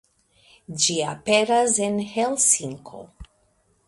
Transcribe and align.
Ĝi 0.85 0.95
aperas 1.09 1.77
en 1.89 1.99
Helsinko. 2.13 3.03